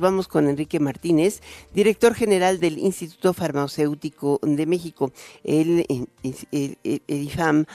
[0.00, 1.40] Vamos con Enrique Martínez,
[1.72, 5.12] director general del Instituto Farmacéutico de México,
[5.44, 5.86] el,
[7.06, 7.66] IFAM.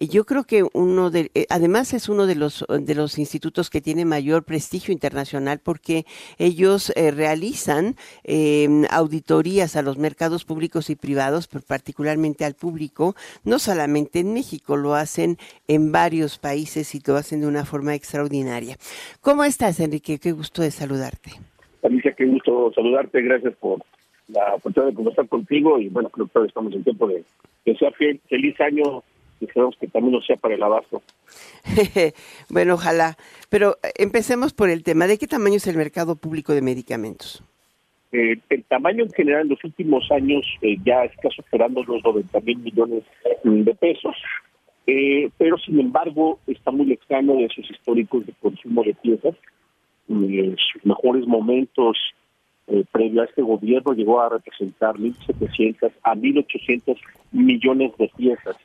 [0.00, 3.82] Yo creo que uno de, eh, además es uno de los de los institutos que
[3.82, 6.06] tiene mayor prestigio internacional porque
[6.38, 13.14] ellos eh, realizan em, auditorías a los mercados públicos y privados, pero particularmente al público,
[13.44, 15.36] no solamente en México, lo hacen
[15.68, 18.78] en varios países y lo hacen de una forma extraordinaria.
[19.20, 20.18] ¿Cómo estás, Enrique?
[20.18, 21.38] Qué gusto de saludarte.
[21.86, 23.80] Alicia, qué gusto saludarte, gracias por
[24.28, 27.22] la oportunidad de conversar contigo y bueno, creo que estamos en tiempo de
[27.64, 29.02] que sea feliz año
[29.40, 31.02] y esperamos que también lo sea para el abasto.
[32.48, 33.16] bueno, ojalá.
[33.50, 35.06] Pero eh, empecemos por el tema.
[35.06, 37.42] ¿De qué tamaño es el mercado público de medicamentos?
[38.12, 42.40] Eh, el tamaño en general en los últimos años eh, ya está superando los 90
[42.40, 43.04] mil millones
[43.44, 44.16] de pesos,
[45.38, 49.34] pero sin embargo está muy lejano de esos históricos de consumo de piezas
[50.08, 51.96] sus mejores momentos
[52.68, 56.96] eh, previo a este gobierno llegó a representar 1.700 a 1.800
[57.32, 58.56] millones de piezas.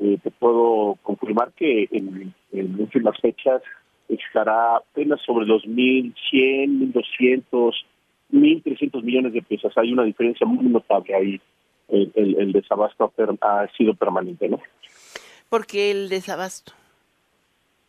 [0.00, 3.62] Eh, te puedo confirmar que en, en últimas fechas
[4.08, 7.72] estará apenas sobre los 1.100, 1.200,
[8.32, 9.72] 1.300 millones de piezas.
[9.78, 11.40] Hay una diferencia muy notable ahí.
[11.88, 14.58] El, el, desabasto ha, ha sido permanente, ¿no?
[15.50, 16.72] ¿Por qué el desabasto?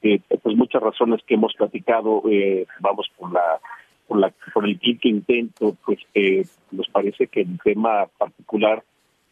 [0.02, 3.60] Pues muchas razones que hemos platicado, eh, vamos por la
[4.08, 8.84] por la por el quinto intento, pues eh, nos parece que el tema particular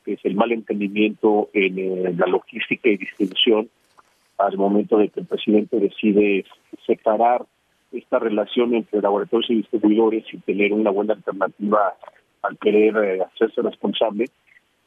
[0.06, 3.70] es el mal entendimiento en, eh, la logística y distribución
[4.38, 6.46] al momento de que el presidente decide
[6.86, 7.46] separar
[7.92, 11.94] esta relación entre laboratorios y distribuidores y tener una buena alternativa
[12.42, 14.26] al querer eh, hacerse responsable,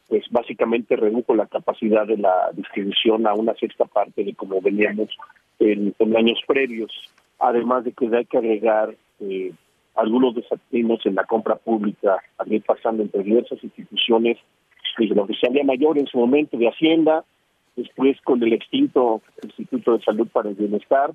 [0.09, 5.09] pues básicamente redujo la capacidad de la distribución a una sexta parte de como veníamos
[5.59, 6.93] en, años previos,
[7.39, 9.53] además de que hay que agregar eh,
[9.95, 14.39] algunos desatinos en la compra pública, también pasando entre diversas instituciones,
[14.99, 17.25] desde la Oficialía Mayor en su momento de Hacienda,
[17.77, 21.13] después con el extinto Instituto de Salud para el Bienestar,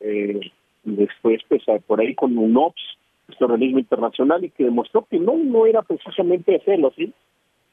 [0.00, 0.40] eh,
[0.84, 2.80] y después pues por ahí con UNOPS,
[3.28, 7.12] este organismo internacional, y que demostró que no, no era precisamente hacerlo así.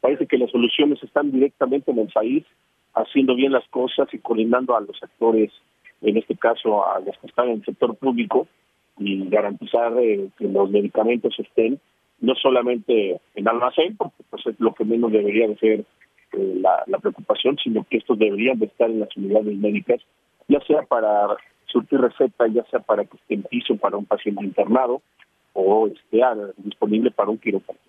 [0.01, 2.43] Parece que las soluciones están directamente en el país,
[2.93, 5.51] haciendo bien las cosas y coordinando a los actores
[6.01, 8.47] en este caso a los que están en el sector público,
[8.99, 11.79] y garantizar eh, que los medicamentos estén
[12.19, 15.85] no solamente en almacén, porque pues, es lo que menos debería de ser
[16.33, 20.01] eh, la, preocupación, sino que estos deberían de estar en las unidades médicas,
[20.47, 21.37] ya sea para
[21.67, 25.01] surtir receta, ya sea para que esté en piso para un paciente internado
[25.53, 26.21] o esté
[26.57, 27.79] disponible para un quirófano.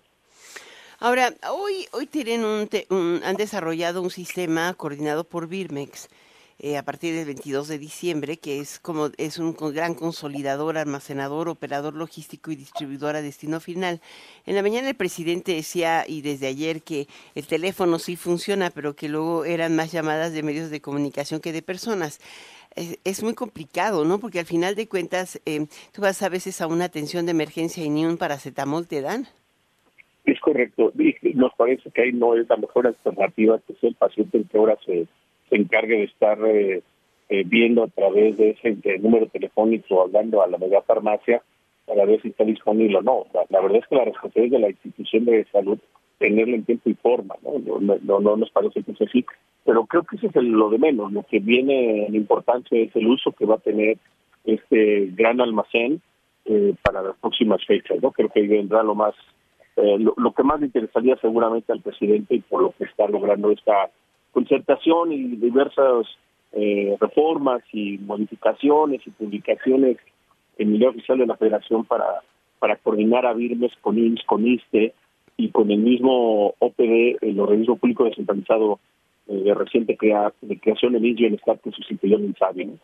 [0.99, 6.09] Ahora, hoy, hoy tienen un, han desarrollado un sistema coordinado por Birmex
[6.61, 11.47] eh, a partir del 22 de diciembre, que es como es un gran consolidador, almacenador,
[11.47, 14.01] operador logístico y distribuidor a destino final.
[14.45, 18.93] En la mañana el presidente decía, y desde ayer, que el teléfono sí funciona, pero
[18.93, 22.19] que luego eran más llamadas de medios de comunicación que de personas.
[22.75, 24.19] Es, muy complicado, ¿no?
[24.19, 27.83] Porque al final de cuentas, eh, tú vas a veces a una atención de emergencia
[27.83, 29.27] y ni un paracetamol te dan.
[30.25, 30.91] Es correcto.
[31.35, 34.57] Nos parece que ahí no es la mejor alternativa que sea el paciente en que
[34.57, 35.07] ahora se
[35.49, 36.81] se encargue de estar eh,
[37.29, 41.41] eh, viendo a través de ese número telefónico, hablando a la mega farmacia
[41.85, 43.25] para ver si está disponible o no.
[43.49, 45.79] La, verdad es que la responsabilidad de la institución de salud
[46.19, 47.79] tenerlo en tiempo y forma, ¿no?
[47.79, 49.25] No, no, nos parece que es así.
[49.65, 51.11] Pero creo que eso es lo de menos.
[51.11, 53.97] Lo que viene en importancia es el uso que va a tener
[54.43, 56.01] este gran almacén
[56.45, 58.01] eh, para las próximas fechas.
[58.01, 59.15] no Creo que vendrá lo más,
[59.77, 63.51] lo, lo, que más le interesaría seguramente al presidente y por lo que está logrando
[63.51, 63.89] esta
[64.31, 66.07] concertación y diversas
[66.53, 69.97] eh, reformas y modificaciones y publicaciones
[70.57, 72.05] en el oficial de la Federación para,
[72.59, 74.93] para coordinar a Birmes con IMSS, con ISTE
[75.37, 78.79] y con el mismo OPD, el organismo público descentralizado
[79.27, 82.79] eh, de reciente crea, de creación del INS Bienestar que sustituyó el INSABI.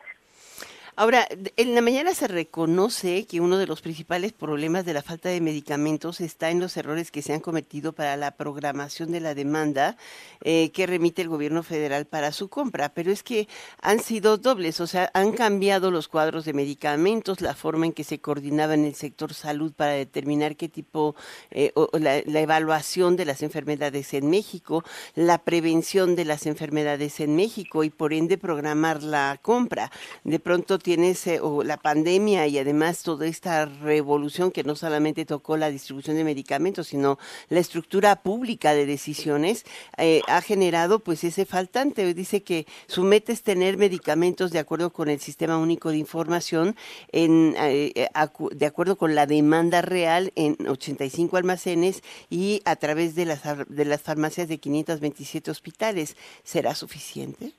[0.98, 5.28] Ahora, en la mañana se reconoce que uno de los principales problemas de la falta
[5.28, 9.36] de medicamentos está en los errores que se han cometido para la programación de la
[9.36, 9.98] demanda
[10.42, 13.50] eh, que remite el gobierno federal para su compra, pero es que
[13.82, 18.06] han sido dobles, o sea, han cambiado los cuadros de medicamentos, la forma en que
[18.06, 21.14] se coordinaba en el sector salud para determinar qué tipo,
[21.52, 27.20] eh, o la, la evaluación de las enfermedades en México, la prevención de las enfermedades
[27.20, 29.92] en México y por ende programar la compra.
[30.24, 35.58] De pronto tienes eh, la pandemia y además toda esta revolución que no solamente tocó
[35.58, 37.18] la distribución de medicamentos, sino
[37.50, 39.66] la estructura pública de decisiones,
[39.98, 42.14] eh, ha generado pues ese faltante.
[42.14, 46.76] Dice que su meta es tener medicamentos de acuerdo con el Sistema Único de Información,
[47.12, 53.42] en, de acuerdo con la demanda real en 85 almacenes y a través de las,
[53.68, 56.16] de las farmacias de 527 hospitales.
[56.44, 57.54] ¿Será suficiente?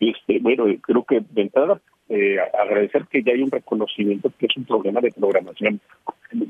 [0.00, 4.56] Este, bueno, creo que de entrada eh, agradecer que ya hay un reconocimiento que es
[4.56, 5.80] un problema de programación,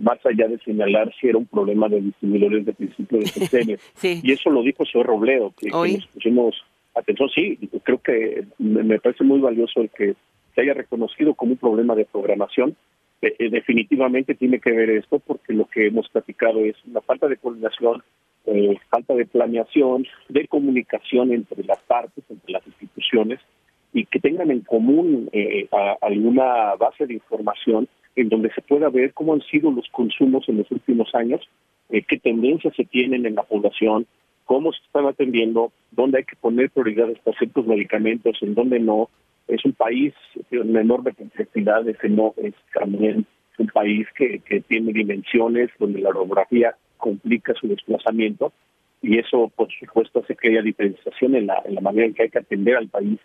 [0.01, 3.79] más allá de señalar si era un problema de distribuidores de principio de septiembre.
[4.03, 6.65] Y eso lo dijo señor Robledo, que, nos pusimos
[6.95, 7.29] atención.
[7.35, 10.15] Sí, creo que me, parece muy valioso el que
[10.55, 12.77] se haya reconocido como un problema de programación.
[13.23, 17.29] Eh, eh, definitivamente tiene que ver esto porque lo que hemos platicado es una falta
[17.29, 18.03] de coordinación
[18.47, 23.41] eh, falta de planeación, de comunicación entre las partes, entre las instituciones,
[23.94, 25.69] y que tengan en común eh,
[26.02, 30.58] alguna base de información en donde se pueda ver cómo han sido los consumos en
[30.58, 31.41] los últimos años,
[31.91, 34.06] eh, qué tendencias se tienen en la población,
[34.44, 39.08] cómo se están atendiendo, dónde hay que poner prioridades para ciertos medicamentos, en dónde no.
[39.46, 40.12] Es un país
[40.50, 43.26] de enorme complejidad, no es también
[43.58, 48.52] un país que, tiene dimensiones donde la orografía complica su desplazamiento
[49.02, 52.38] y eso, por supuesto, hace que haya diferenciación en la manera en que hay que
[52.38, 53.20] atender al país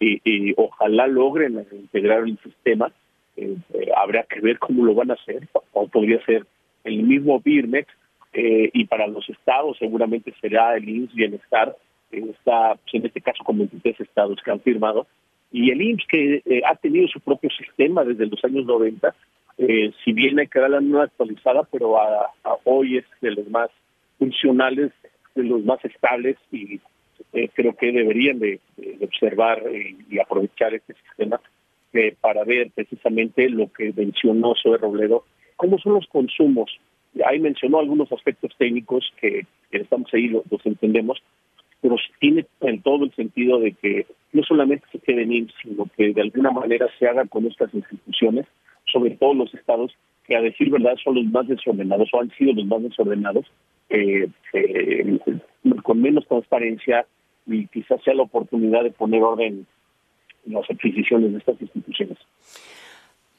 [0.00, 2.92] y, ojalá logren integrar el sistema.
[3.36, 6.46] Eh, eh, habrá que ver cómo lo van a hacer, o podría ser
[6.84, 7.88] el mismo BIRMEX,
[8.32, 11.76] eh, y para los estados seguramente será el IMSS Bienestar,
[12.10, 15.06] está pues, en este caso con 23 estados que han firmado,
[15.50, 19.14] y el IMSS que ha tenido su propio sistema desde los años 90,
[19.58, 22.30] eh, si bien hay que darla una actualizada, pero a,
[22.64, 23.70] hoy es de los más
[24.18, 24.92] funcionales,
[25.34, 26.80] de los más estables y
[27.34, 28.60] eh, creo que deberían de,
[29.00, 31.40] observar y, aprovechar este sistema
[31.92, 35.24] eh, para ver precisamente lo que mencionó Zoe Robledo,
[35.56, 36.70] cómo son los consumos.
[37.26, 41.22] Ahí mencionó algunos aspectos técnicos que, estamos ahí, los, entendemos,
[41.80, 46.12] pero tiene en todo el sentido de que no solamente se quede en sino que
[46.12, 48.46] de alguna manera se haga con estas instituciones
[48.92, 49.92] sobre todo los estados
[50.24, 53.46] que a decir verdad son los más desordenados o han sido los más desordenados,
[53.90, 54.28] eh,
[55.82, 57.06] con menos transparencia
[57.46, 59.66] y quizás sea la oportunidad de poner orden
[60.46, 62.18] en las adquisiciones de estas instituciones.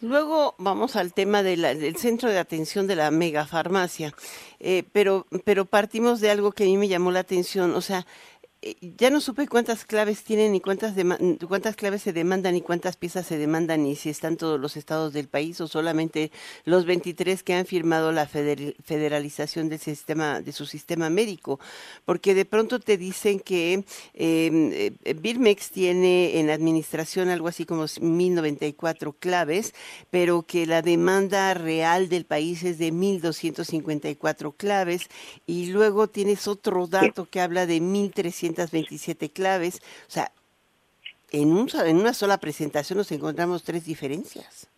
[0.01, 4.13] Luego vamos al tema del centro de atención de la megafarmacia,
[4.59, 8.05] eh, pero, pero partimos de algo que a mí me llamó la atención, o sea,
[8.97, 10.95] ya no supe cuántas claves tienen y cuántas
[11.47, 15.13] cuántas claves se demandan y cuántas piezas se demandan y si están todos los estados
[15.13, 16.31] del país o solamente
[16.63, 21.59] los 23 que han firmado la federalización del sistema de su sistema médico,
[22.06, 23.83] porque de pronto te dicen que
[24.15, 29.75] eh, Birmex tiene en administración algo así como 1094 claves,
[30.09, 35.07] pero que la demanda real del país es de 1254 claves
[35.45, 39.81] y luego tienes otro dato que habla de 1300 veintisiete claves.
[40.07, 40.31] O sea,
[41.31, 44.69] en, un, en una sola presentación nos encontramos tres diferencias.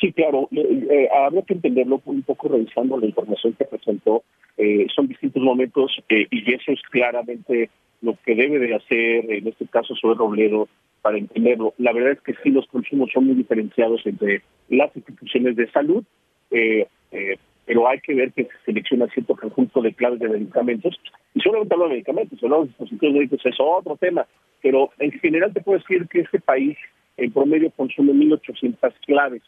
[0.00, 0.48] Sí, claro.
[0.52, 4.22] Eh, eh, habría que entenderlo un poco revisando la información que presentó.
[4.56, 7.70] Eh, son distintos momentos y eso es claramente
[8.00, 10.68] lo que debe de hacer, en este caso, sobre Robledo,
[11.02, 11.74] para entenderlo.
[11.78, 16.04] La verdad es que sí, los consumos son muy diferenciados entre las instituciones de salud,
[16.48, 21.00] pero hay que ver que se selecciona cierto conjunto de claves de medicamentos.
[21.38, 24.26] Y solamente hablo de medicamentos, los dispositivos médicos es otro tema,
[24.60, 26.76] pero en general te puedo decir que este país
[27.16, 29.42] en promedio consume 1.800 claves.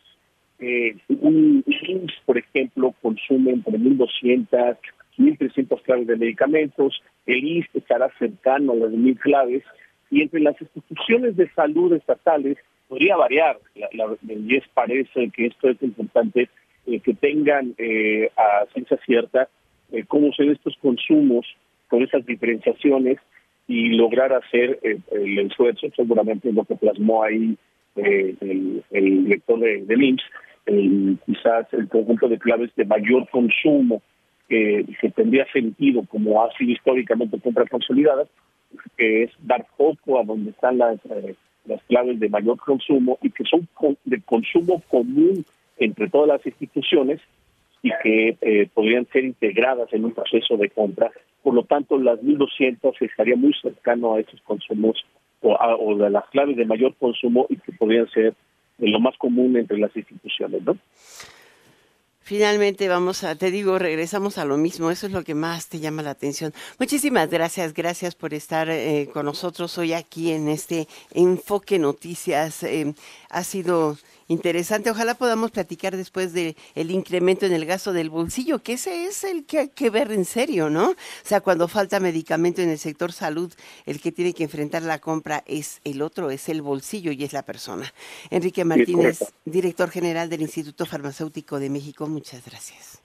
[0.61, 4.77] Eh, un IMSS, por ejemplo, consume entre 1.200,
[5.19, 9.65] 1.300 claves de medicamentos, el IST estará cercano a las 1.000 claves,
[10.13, 12.57] y entre las instituciones de salud estatales
[12.87, 13.59] podría variar.
[13.75, 16.49] La, la, y parece que esto es importante
[16.87, 19.49] eh, que tengan eh, a ciencia cierta
[19.91, 21.45] eh, cómo son estos consumos
[21.91, 23.19] con esas diferenciaciones
[23.69, 27.57] y lograr hacer el esfuerzo, seguramente lo que plasmó ahí
[27.97, 30.25] el, director de, del IMSS,
[31.27, 34.03] quizás el conjunto de claves de mayor consumo
[34.49, 38.29] que, tendría sentido, como ha sido históricamente compras consolidadas,
[38.97, 40.99] que es dar foco a donde están las,
[41.65, 43.69] las claves de mayor consumo y que son
[44.05, 45.45] de consumo común
[45.79, 47.21] entre todas las instituciones
[47.83, 51.11] y que eh, podrían ser integradas en un proceso de compra.
[51.43, 55.03] Por lo tanto, las 1.200 estaría muy cercano a esos consumos
[55.41, 58.35] o, a, de las claves de mayor consumo y que podrían ser
[58.79, 60.77] de lo más común entre las instituciones, ¿no?
[62.31, 65.81] Finalmente vamos a, te digo, regresamos a lo mismo, eso es lo que más te
[65.81, 66.53] llama la atención.
[66.79, 72.63] Muchísimas gracias, gracias por estar eh, con nosotros hoy aquí en este Enfoque Noticias.
[72.63, 72.95] Eh,
[73.31, 73.97] ha sido
[74.31, 79.07] Interesante, ojalá podamos platicar después de el incremento en el gasto del bolsillo, que ese
[79.07, 80.91] es el que hay que ver en serio, ¿no?
[80.91, 83.53] O sea, cuando falta medicamento en el sector salud,
[83.87, 87.33] el que tiene que enfrentar la compra es el otro, es el bolsillo y es
[87.33, 87.93] la persona.
[88.31, 92.99] Enrique Martínez, director general del Instituto Farmacéutico de México, muchas gracias.